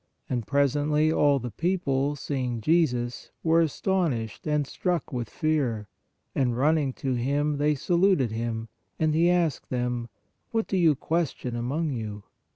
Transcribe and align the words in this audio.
And 0.27 0.47
presently 0.47 1.11
all 1.11 1.37
the 1.37 1.51
people, 1.51 2.15
seeing 2.15 2.59
Jesus, 2.59 3.25
ioo 3.25 3.25
PRAYER 3.25 3.33
were 3.51 3.61
astonished 3.61 4.47
and 4.47 4.65
struck 4.65 5.13
with 5.13 5.29
fear; 5.29 5.89
and 6.33 6.57
running 6.57 6.91
to 6.93 7.13
Him, 7.13 7.57
they 7.59 7.75
saluted 7.75 8.31
Him, 8.31 8.67
and 8.97 9.13
He 9.13 9.29
asked 9.29 9.69
them, 9.69 10.09
What 10.49 10.65
do 10.65 10.75
you 10.75 10.95
question 10.95 11.55
among 11.55 11.91
you? 11.91 12.23